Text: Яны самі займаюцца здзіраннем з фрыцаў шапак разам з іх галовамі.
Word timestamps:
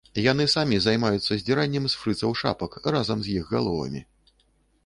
Яны 0.31 0.45
самі 0.53 0.77
займаюцца 0.85 1.37
здзіраннем 1.41 1.85
з 1.95 1.99
фрыцаў 2.05 2.33
шапак 2.41 2.81
разам 2.97 3.17
з 3.29 3.37
іх 3.43 3.53
галовамі. 3.59 4.01